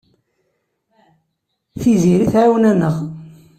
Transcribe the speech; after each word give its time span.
Tiziri 1.79 2.25
tɛawen-aneɣ. 2.33 2.95